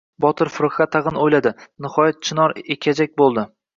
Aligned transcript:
Botir 0.23 0.49
firqa 0.53 0.87
tag‘in 0.95 1.19
o‘yladi. 1.25 1.51
Nihoyat, 1.87 2.21
chinor 2.31 2.57
ekajak 2.77 3.15
bo‘ldi. 3.25 3.45